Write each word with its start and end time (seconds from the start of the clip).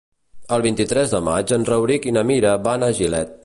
El 0.55 0.63
vint-i-tres 0.65 1.11
de 1.15 1.21
maig 1.27 1.53
en 1.59 1.67
Rauric 1.71 2.07
i 2.09 2.15
na 2.19 2.27
Mira 2.31 2.59
van 2.69 2.87
a 2.89 2.91
Gilet. 3.03 3.39